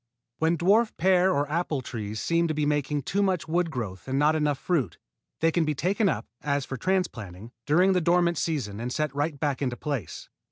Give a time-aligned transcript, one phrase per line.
[0.39, 4.17] When dwarf pear or apple trees seem to be making too much wood growth and
[4.17, 4.97] not enough fruit,
[5.41, 9.39] they can be taken up, as for transplanting, during the dormant season and set right
[9.39, 10.27] back into place.